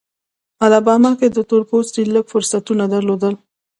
[0.65, 3.33] الاباما کې تور پوستي لږ فرصتونه درلودل.